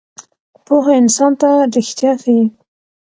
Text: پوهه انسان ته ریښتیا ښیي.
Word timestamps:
پوهه 0.65 0.91
انسان 1.01 1.31
ته 1.41 1.49
ریښتیا 1.75 2.11
ښیي. 2.21 2.43